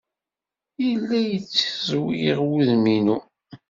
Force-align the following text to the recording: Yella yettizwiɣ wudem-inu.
Yella 0.85 1.17
yettizwiɣ 1.29 2.39
wudem-inu. 2.49 3.17